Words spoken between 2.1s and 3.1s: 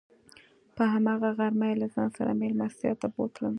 سره میلمستیا ته